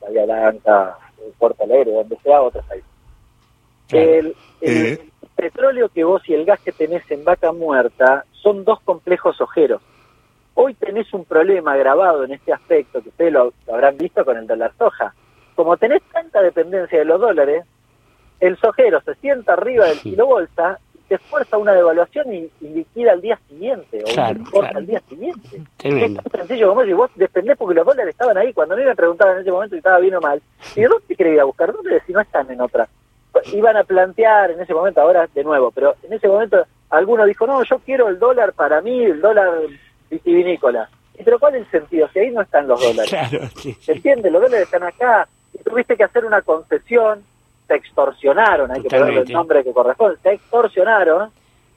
Bahía 0.00 0.24
Blanca, 0.24 0.98
Puerto 1.38 1.64
Alegre, 1.64 1.92
donde 1.92 2.16
sea, 2.22 2.40
otros 2.40 2.64
países. 2.64 2.88
El, 3.90 4.34
eh. 4.60 4.98
petróleo 5.36 5.88
que 5.88 6.04
vos 6.04 6.22
y 6.28 6.34
el 6.34 6.44
gas 6.44 6.60
que 6.60 6.72
tenés 6.72 7.08
en 7.10 7.24
vaca 7.24 7.52
muerta 7.52 8.24
son 8.32 8.64
dos 8.64 8.80
complejos 8.80 9.40
ojeros. 9.40 9.80
Hoy 10.54 10.74
tenés 10.74 11.12
un 11.14 11.24
problema 11.24 11.74
agravado 11.74 12.24
en 12.24 12.32
este 12.32 12.52
aspecto, 12.52 13.00
que 13.02 13.10
ustedes 13.10 13.32
lo, 13.32 13.52
habrán 13.72 13.96
visto 13.96 14.24
con 14.24 14.36
el 14.36 14.46
dólar 14.46 14.72
soja. 14.76 15.14
Como 15.54 15.76
tenés 15.76 16.02
tanta 16.12 16.42
dependencia 16.42 16.98
de 16.98 17.04
los 17.04 17.20
dólares, 17.20 17.64
el 18.40 18.56
sojero 18.58 19.00
se 19.02 19.14
sienta 19.16 19.52
arriba 19.52 19.86
del 19.86 20.00
kilo 20.00 20.26
bolsa 20.26 20.78
te 21.08 21.16
fuerza 21.18 21.56
una 21.56 21.72
devaluación 21.72 22.32
y, 22.32 22.50
liquida 22.60 23.12
al 23.12 23.22
día 23.22 23.38
siguiente, 23.48 24.02
o 24.04 24.12
claro, 24.12 24.44
al 24.74 24.86
día 24.86 25.00
siguiente. 25.08 25.62
Es 25.82 26.14
tan 26.14 26.32
sencillo 26.32 26.68
como 26.68 26.84
si 26.84 26.92
vos 26.92 27.10
dependés 27.16 27.56
porque 27.56 27.74
los 27.74 27.86
dólares 27.86 28.10
estaban 28.10 28.36
ahí, 28.36 28.52
cuando 28.52 28.76
me 28.76 28.82
iban 28.82 28.94
preguntar 28.94 29.34
en 29.34 29.40
ese 29.40 29.50
momento 29.50 29.74
si 29.74 29.78
estaba 29.78 29.98
bien 30.00 30.14
o 30.16 30.20
mal, 30.20 30.42
¿y 30.76 30.80
de 30.82 30.86
dónde 30.88 31.16
quería 31.16 31.34
ir 31.34 31.40
a 31.40 31.44
buscar? 31.44 31.72
¿Dónde 31.72 32.00
si 32.06 32.12
no 32.12 32.20
están 32.20 32.50
en 32.50 32.60
otra? 32.60 32.88
Iban 33.52 33.76
a 33.76 33.84
plantear 33.84 34.50
en 34.50 34.60
ese 34.60 34.74
momento, 34.74 35.00
ahora 35.00 35.28
de 35.32 35.44
nuevo, 35.44 35.70
pero 35.70 35.94
en 36.02 36.12
ese 36.12 36.28
momento 36.28 36.64
alguno 36.90 37.24
dijo, 37.24 37.46
no, 37.46 37.62
yo 37.64 37.78
quiero 37.78 38.08
el 38.08 38.18
dólar 38.18 38.52
para 38.52 38.80
mí, 38.80 39.04
el 39.04 39.20
dólar 39.20 39.50
vitivinícola. 40.10 40.88
Pero 41.24 41.38
¿cuál 41.38 41.56
es 41.56 41.62
el 41.62 41.70
sentido? 41.70 42.08
Si 42.12 42.20
ahí 42.20 42.30
no 42.30 42.42
están 42.42 42.68
los 42.68 42.80
dólares. 42.80 43.10
Claro, 43.30 43.46
sí, 43.56 43.76
¿Entiendes? 43.86 44.32
Los 44.32 44.42
dólares 44.42 44.66
están 44.66 44.84
acá. 44.84 45.28
Y 45.52 45.58
tuviste 45.58 45.96
que 45.96 46.04
hacer 46.04 46.24
una 46.24 46.42
concesión 46.42 47.24
se 47.68 47.74
extorsionaron, 47.74 48.70
hay 48.72 48.82
que 48.82 48.88
ponerle 48.88 49.20
el 49.20 49.32
nombre 49.32 49.62
que 49.62 49.72
corresponde, 49.72 50.16
se 50.22 50.32
extorsionaron. 50.32 51.30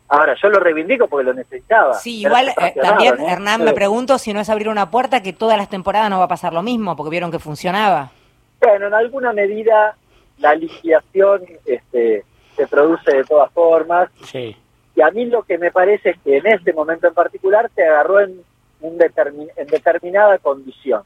Ahora, 0.08 0.36
yo 0.41 0.50
lo 0.50 0.60
reivindico 0.60 1.08
porque 1.08 1.25
lo 1.25 1.34
necesitaba. 1.34 1.94
Sí, 1.94 2.22
igual 2.22 2.50
eh, 2.50 2.74
también, 2.82 3.20
¿eh? 3.20 3.25
Hernán, 3.30 3.63
me 3.63 3.74
pregunto 3.74 4.18
si 4.18 4.34
no 4.34 4.41
es 4.41 4.50
abrir 4.50 4.68
una 4.68 4.89
puerta 4.89 5.22
que 5.22 5.32
todas 5.32 5.58
las 5.58 5.70
temporadas 5.70 6.10
no 6.10 6.20
va 6.20 6.25
a 6.25 6.30
pasar 6.30 6.53
lo 6.53 6.63
mismo, 6.63 6.96
porque 6.96 7.12
vieron 7.12 7.32
que 7.32 7.39
funcionaba. 7.39 8.12
Bueno, 8.60 8.88
en 8.88 8.94
alguna 8.94 9.32
medida 9.32 9.96
la 10.41 10.55
liquidación 10.55 11.43
este, 11.65 12.24
se 12.55 12.67
produce 12.67 13.15
de 13.15 13.24
todas 13.24 13.51
formas. 13.51 14.10
Sí. 14.25 14.55
Y 14.95 15.01
a 15.01 15.10
mí 15.12 15.25
lo 15.25 15.43
que 15.43 15.57
me 15.57 15.71
parece 15.71 16.12
es 16.12 16.19
que 16.19 16.38
en 16.38 16.48
este 16.48 16.74
momento 16.74 17.07
en 17.07 17.13
particular 17.13 17.69
se 17.74 17.83
agarró 17.83 18.19
en, 18.19 18.41
un 18.81 19.00
en 19.01 19.67
determinada 19.67 20.38
condición, 20.39 21.03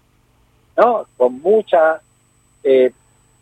¿no? 0.77 1.05
Con 1.17 1.41
mucha 1.41 2.01
eh, 2.63 2.91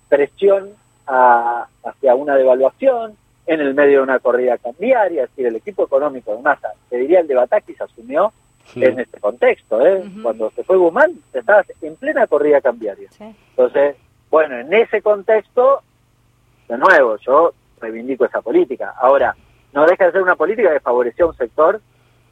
presión 0.09 0.71
a, 1.07 1.67
hacia 1.83 2.15
una 2.15 2.35
devaluación, 2.35 3.15
en 3.45 3.59
el 3.59 3.73
medio 3.73 3.97
de 3.97 4.03
una 4.03 4.19
corrida 4.19 4.57
cambiaria, 4.57 5.23
es 5.23 5.29
decir, 5.29 5.47
el 5.47 5.55
equipo 5.57 5.83
económico 5.83 6.35
de 6.35 6.41
Massa, 6.41 6.69
te 6.89 6.97
diría 6.97 7.19
el 7.19 7.27
de 7.27 7.35
Bataki 7.35 7.73
se 7.73 7.83
asumió 7.83 8.31
en 8.75 9.00
este 9.00 9.19
contexto, 9.19 9.85
¿eh? 9.85 10.03
cuando 10.21 10.50
se 10.51 10.63
fue 10.63 10.77
Guzmán, 10.77 11.12
estabas 11.33 11.65
en 11.81 11.95
plena 11.97 12.25
corrida 12.27 12.62
cambiaria. 12.62 13.09
Entonces, 13.50 13.97
bueno, 14.34 14.58
en 14.58 14.74
ese 14.74 15.04
contexto, 15.04 15.84
de 16.68 16.75
nuevo, 16.75 17.18
yo 17.18 17.54
reivindico 17.80 18.25
esa 18.25 18.42
política. 18.42 18.96
Ahora, 19.00 19.36
no 19.74 19.86
deja 19.86 20.08
de 20.08 20.12
ser 20.12 20.24
una 20.24 20.36
política 20.36 20.74
que 20.74 20.80
favoreció 20.80 21.25
a 21.25 21.28
un 21.28 21.38
sector 21.38 21.80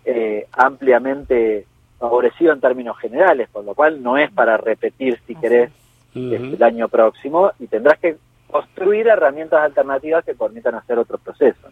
eh, 0.03 0.48
ampliamente 0.51 1.67
favorecido 2.00 2.53
en 2.53 2.60
términos 2.60 2.98
generales, 2.98 3.50
por 3.51 3.63
lo 3.65 3.75
cual 3.75 4.01
no 4.01 4.17
es 4.17 4.31
para 4.31 4.58
repetir, 4.58 5.22
si 5.27 5.36
querés, 5.36 5.70
el 6.15 6.63
año 6.63 6.89
próximo, 6.89 7.51
y 7.60 7.67
tendrás 7.67 8.00
que 8.00 8.17
construir 8.48 9.05
herramientas 9.08 9.62
alternativas 9.62 10.25
que 10.25 10.34
permitan 10.34 10.74
hacer 10.74 10.98
otro 10.98 11.20
proceso. 11.20 11.70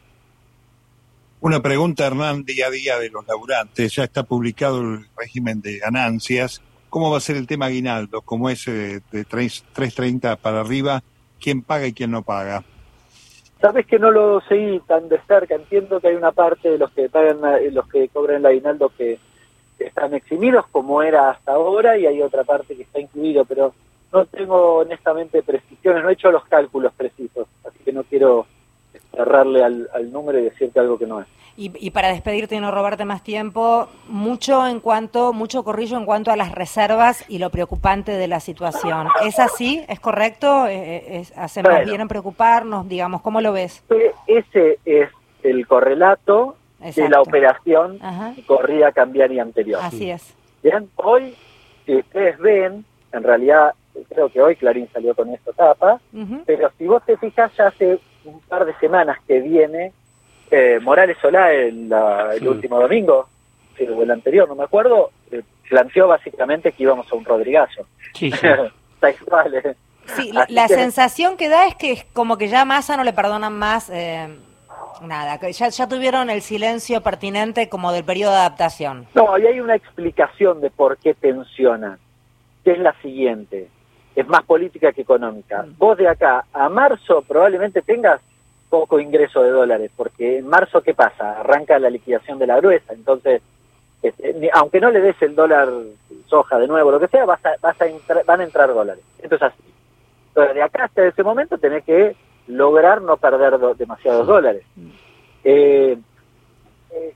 Una 1.40 1.60
pregunta, 1.60 2.06
Hernán, 2.06 2.44
día 2.44 2.68
a 2.68 2.70
día 2.70 3.00
de 3.00 3.10
los 3.10 3.28
laburantes. 3.28 3.96
Ya 3.96 4.04
está 4.04 4.22
publicado 4.22 4.80
el 4.80 5.08
régimen 5.18 5.60
de 5.60 5.80
ganancias. 5.80 6.62
¿Cómo 6.89 7.12
va 7.12 7.17
a 7.17 7.22
ser 7.22 7.38
el 7.38 7.48
tema 7.48 7.67
aguinaldo? 7.67 8.22
¿Cómo 8.22 8.50
es 8.50 8.67
eh, 8.67 9.01
de 9.12 9.25
3.30 9.25 10.38
para 10.38 10.62
arriba? 10.62 11.01
¿Quién 11.39 11.62
paga 11.62 11.88
y 11.88 11.93
quién 11.93 12.12
no 12.12 12.24
paga? 12.24 12.63
Sabes 13.62 13.86
que 13.86 14.00
no 14.00 14.10
lo 14.10 14.41
seguí 14.41 14.79
tan 14.88 15.08
de 15.10 15.19
cerca. 15.27 15.55
Entiendo 15.55 16.00
que 16.00 16.08
hay 16.08 16.15
una 16.15 16.31
parte 16.31 16.69
de 16.69 16.77
los 16.77 16.91
que 16.91 17.10
pagan, 17.10 17.39
eh, 17.62 17.72
los 17.72 17.88
que 17.88 18.08
cobran 18.10 18.38
el 18.38 18.46
aguinaldo 18.46 18.91
que 18.98 19.19
están 19.77 20.13
eximidos, 20.13 20.65
como 20.72 21.03
era 21.03 21.29
hasta 21.29 21.53
ahora, 21.53 21.98
y 21.98 22.05
hay 22.05 22.22
otra 22.22 22.43
parte 22.43 22.75
que 22.75 22.84
está 22.84 23.00
incluido, 23.00 23.46
pero 23.46 23.74
no 24.12 24.25
tengo 24.25 24.77
honestamente 24.77 25.43
precisiones, 25.43 26.03
no 26.03 26.10
he 26.10 26.13
hecho 26.13 26.31
los 26.31 26.46
cálculos 26.46 26.93
precisos, 26.93 27.48
así 27.65 27.79
que 27.84 27.93
no 27.93 28.03
quiero 28.03 28.46
cerrarle 29.12 29.63
al, 29.63 30.12
número 30.12 30.39
y 30.39 30.43
decirte 30.43 30.79
algo 30.79 30.98
que 30.98 31.05
no 31.05 31.22
es. 31.22 31.27
Y, 31.62 31.91
para 31.91 32.08
despedirte 32.08 32.55
y 32.55 32.62
no 32.62 32.72
robarte 32.72 33.03
más 33.03 33.22
tiempo, 33.22 33.89
mucho 34.08 34.65
en 34.65 34.79
cuanto, 34.79 35.34
mucho 35.34 35.65
corrillo 35.65 35.98
en 35.98 36.05
cuanto 36.05 36.31
a 36.31 36.38
las 36.38 36.53
reservas 36.53 37.25
y 37.27 37.38
lo 37.38 37.50
preocupante 37.50 38.13
de 38.13 38.29
la 38.29 38.39
situación. 38.39 39.08
¿Es 39.25 39.39
así? 39.39 39.84
¿Es 39.89 40.00
correcto? 40.00 40.67
Eh, 40.67 41.17
eh, 41.19 41.24
¿Hacemos 41.36 41.84
bien 41.84 42.00
en 42.00 42.08
preocuparnos? 42.08 42.88
Digamos, 42.88 43.22
¿cómo 43.22 43.41
lo 43.41 43.51
ves? 43.51 43.84
Ese 44.25 44.79
es 44.86 45.10
el 45.43 45.67
correlato 45.67 46.55
de 46.79 47.10
la 47.10 47.22
operación 47.22 48.00
corrida 48.46 48.93
cambiaria 48.93 49.41
anterior. 49.41 49.81
Así 49.84 50.10
es. 50.10 50.34
Bien, 50.63 50.89
hoy, 50.96 51.36
si 51.86 51.98
ustedes 51.98 52.38
ven, 52.39 52.86
en 53.12 53.24
realidad 53.24 53.74
creo 54.08 54.29
que 54.29 54.41
hoy 54.41 54.55
Clarín 54.55 54.88
salió 54.93 55.13
con 55.13 55.29
esta 55.34 55.51
etapa, 55.51 56.00
pero 56.46 56.72
si 56.77 56.86
vos 56.86 57.03
te 57.05 57.17
fijas, 57.17 57.51
ya 57.58 57.67
hace 57.67 58.00
un 58.30 58.42
par 58.42 58.66
de 58.66 58.74
semanas 58.76 59.18
que 59.28 59.40
viene 59.40 59.94
eh, 60.52 60.80
Morales 60.82 61.18
Solá 61.22 61.52
el, 61.52 61.92
el 62.34 62.48
último 62.48 62.80
domingo, 62.80 63.28
o 63.80 64.04
el 64.04 64.12
anterior, 64.12 64.48
no 64.48 64.56
me 64.56 64.64
acuerdo, 64.64 65.12
eh, 65.32 65.42
planteó 65.70 66.08
básicamente 66.08 66.72
que 66.72 66.84
íbamos 66.84 67.12
a 67.12 67.16
un 67.16 67.26
Rodrigazo. 67.26 67.86
Sí, 68.14 68.32
sí. 68.32 68.48
Eh. 68.48 69.76
Sí, 70.16 70.32
la, 70.50 70.68
sensación 70.68 71.38
que 71.38 71.50
da 71.50 71.68
es 71.68 71.76
que 71.76 71.92
es 71.92 72.04
como 72.14 72.38
que 72.38 72.48
ya 72.48 72.62
a 72.62 72.66
Massa 72.66 72.98
no 72.98 73.04
le 73.04 73.14
perdonan 73.14 73.54
más 73.54 73.90
nada, 75.02 75.40
que 75.40 75.54
ya, 75.54 75.70
ya 75.70 75.88
tuvieron 75.88 76.30
el 76.30 76.42
silencio 76.42 77.02
pertinente 77.02 77.70
como 77.70 77.92
del 77.92 78.04
periodo 78.04 78.32
de 78.32 78.40
adaptación. 78.40 79.08
No, 79.14 79.38
y 79.38 79.46
hay 79.46 79.60
una 79.60 79.76
explicación 79.76 80.62
de 80.62 80.70
por 80.72 80.98
qué 80.98 81.14
tensionan, 81.14 82.00
que 82.64 82.72
es 82.72 82.80
la 82.80 82.94
siguiente 83.02 83.70
es 84.16 84.28
más 84.28 84.44
política 84.44 84.92
que 84.92 85.01
económica. 85.01 85.63
Mm. 85.63 85.78
Vos 85.78 85.98
de 85.98 86.08
acá 86.08 86.46
a 86.54 86.70
marzo 86.70 87.24
probablemente 87.28 87.82
tengas 87.82 88.22
poco 88.70 89.00
ingreso 89.00 89.42
de 89.42 89.50
dólares, 89.50 89.92
porque 89.96 90.38
en 90.38 90.48
marzo, 90.48 90.82
¿qué 90.82 90.94
pasa? 90.94 91.39
Arranca 91.39 91.80
la 91.80 91.89
liquidación 91.89 92.38
de 92.38 92.48
la 92.48 92.58
gruesa, 92.58 92.94
entonces, 92.94 93.42
este, 94.01 94.50
aunque 94.54 94.80
no 94.80 94.92
le 94.92 95.01
des 95.01 95.20
el 95.22 95.36
dólar 95.36 95.70
soja 96.28 96.60
de 96.60 96.68
nuevo, 96.68 96.92
lo 96.92 97.00
que 97.00 97.08
sea, 97.08 97.25
vas 97.25 97.44
a, 97.46 97.56
vas 97.62 97.75
a 97.82 97.86
van 98.25 98.42
a 98.42 98.44
entrar 98.44 98.74
dólares. 98.74 99.04
Entonces, 99.22 99.48
así. 99.48 99.63
Entonces, 100.30 100.56
de 100.56 100.62
acá 100.62 100.86
hasta 100.86 101.06
ese 101.06 101.24
momento 101.24 101.58
tenés 101.58 101.84
que 101.84 102.16
lograr 102.48 103.01
no 103.01 103.18
perder 103.18 103.58
demasiados 103.75 104.28
dólares. 104.28 104.63
Mm. 104.75 104.89
Eh, 105.44 105.98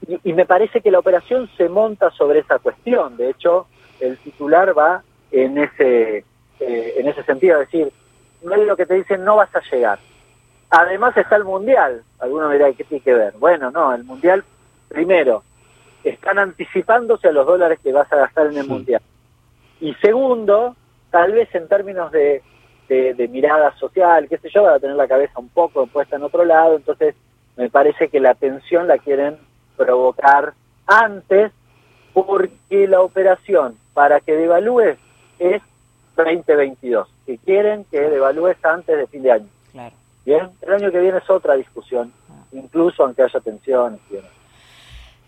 y, 0.08 0.30
y, 0.30 0.34
me 0.34 0.46
parece 0.46 0.82
que 0.82 0.92
la 0.92 1.00
operación 1.00 1.50
se 1.58 1.70
monta 1.70 2.12
sobre 2.12 2.40
esa 2.40 2.60
cuestión. 2.60 3.18
De 3.18 3.30
hecho, 3.30 3.68
el 4.00 4.18
titular 4.18 4.78
va 4.78 5.04
en 5.32 5.58
ese 5.58 6.26
eh, 6.60 6.96
en 6.98 7.08
ese 7.08 7.24
sentido, 7.24 7.60
decir, 7.60 7.92
no 8.44 8.54
es 8.56 8.68
lo 8.68 8.76
que 8.76 8.86
te 8.86 8.96
dicen, 8.96 9.24
no 9.24 9.38
vas 9.38 9.54
a 9.56 9.62
llegar. 9.72 10.00
Además 10.70 11.16
está 11.18 11.36
el 11.36 11.44
Mundial. 11.44 12.04
Alguno 12.20 12.50
me 12.50 12.56
dirá, 12.56 12.72
¿qué 12.74 12.84
tiene 12.84 13.04
que 13.04 13.14
ver? 13.14 13.34
Bueno, 13.38 13.72
no, 13.72 13.94
el 13.94 14.04
Mundial, 14.04 14.44
primero, 14.90 15.44
están 16.04 16.40
anticipándose 16.40 17.28
a 17.28 17.32
los 17.32 17.46
dólares 17.46 17.80
que 17.82 17.94
vas 17.94 18.12
a 18.12 18.18
gastar 18.18 18.48
en 18.48 18.58
el 18.58 18.68
Mundial. 18.68 19.02
Y 19.80 19.94
segundo, 19.96 20.76
tal 21.12 21.34
vez 21.34 21.54
en 21.54 21.68
términos 21.68 22.12
de, 22.12 22.42
de, 22.88 23.28
mirada 23.28 23.76
social, 23.78 24.28
qué 24.30 24.38
sé 24.38 24.50
yo, 24.50 24.64
va 24.64 24.76
a 24.76 24.80
tener 24.80 24.96
la 24.96 25.08
cabeza 25.08 25.40
un 25.40 25.50
poco 25.50 25.88
puesta 25.88 26.16
en 26.16 26.24
otro 26.24 26.46
lado, 26.46 26.76
entonces 26.76 27.16
me 27.56 27.70
parece 27.70 28.10
que 28.10 28.20
la 28.20 28.32
atención 28.32 28.88
la 28.88 28.98
quieren 28.98 29.38
provocar 29.78 30.54
antes 30.86 31.52
porque 32.14 32.88
la 32.88 33.02
operación 33.02 33.78
para 33.94 34.20
que 34.20 34.36
devalúe 34.36 34.96
es 35.40 35.62
2022, 36.16 37.08
que 37.26 37.38
quieren 37.40 37.86
que 37.86 38.00
devalúes 38.00 38.58
antes 38.64 38.98
de 38.98 39.08
fin 39.08 39.24
de 39.24 39.32
año. 39.32 39.48
Claro. 39.72 39.96
Bien, 40.26 40.50
el 40.62 40.74
año 40.74 40.92
que 40.92 41.00
viene 41.00 41.18
es 41.18 41.30
otra 41.30 41.56
discusión, 41.56 42.14
ah. 42.30 42.46
incluso 42.52 43.04
aunque 43.04 43.24
haya 43.24 43.40
tensiones. 43.40 44.00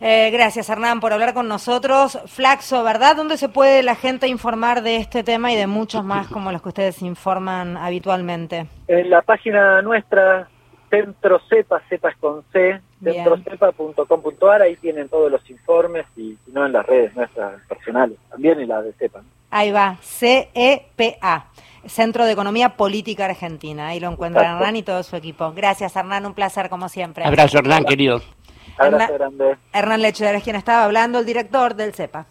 Eh, 0.01 0.30
gracias 0.32 0.70
Hernán 0.70 1.00
por 1.00 1.13
hablar 1.13 1.34
con 1.34 1.48
nosotros. 1.48 2.20
Flaxo, 2.27 2.84
¿verdad? 2.84 3.15
¿Dónde 3.15 3.38
se 3.38 3.50
puede 3.50 3.82
la 3.82 3.96
gente 3.96 4.27
informar 4.27 4.82
de 4.82 4.98
este 4.98 5.24
tema 5.24 5.51
y 5.51 5.56
de 5.56 5.68
muchos 5.68 6.04
más 6.04 6.27
como 6.27 6.51
los 6.51 6.62
que 6.62 6.70
ustedes 6.70 7.01
informan 7.01 7.77
habitualmente? 7.77 8.68
En 8.88 9.10
la 9.10 9.22
página 9.22 9.82
nuestra 9.82 10.50
Centro 10.89 11.39
Cepa, 11.50 11.82
Cepa 11.89 12.10
es 12.10 12.18
con 12.18 12.44
C, 12.51 12.80
centrocepa.com.ar, 13.04 14.62
ahí 14.62 14.75
tienen 14.75 15.10
todos 15.10 15.32
los 15.32 15.50
informes 15.50 16.06
y 16.15 16.38
si 16.46 16.51
no 16.51 16.65
en 16.65 16.74
las 16.74 16.86
redes 16.86 17.15
nuestras 17.15 17.62
personales, 17.68 18.18
también 18.30 18.60
en 18.60 18.70
las 18.70 18.84
de 18.84 18.94
Cepa. 18.94 19.22
Ahí 19.55 19.71
va, 19.71 19.97
CEPA. 20.01 21.45
Centro 21.88 22.25
de 22.25 22.33
Economía 22.33 22.75
Política 22.75 23.24
Argentina. 23.24 23.88
Ahí 23.88 24.01
lo 24.01 24.12
encuentra 24.12 24.51
Hernán 24.51 24.75
y 24.75 24.83
todo 24.83 25.01
su 25.01 25.15
equipo. 25.15 25.53
Gracias, 25.53 25.95
Hernán. 25.95 26.25
Un 26.25 26.33
placer, 26.33 26.67
como 26.69 26.89
siempre. 26.89 27.24
Abrazo, 27.24 27.59
Hernán, 27.59 27.85
querido. 27.85 28.21
Abrazo 28.77 29.13
grande. 29.13 29.55
Hernán 29.71 30.01
Lecher 30.01 30.35
es 30.35 30.43
quien 30.43 30.57
estaba 30.57 30.83
hablando, 30.83 31.19
el 31.19 31.25
director 31.25 31.74
del 31.74 31.93
CEPA. 31.93 32.25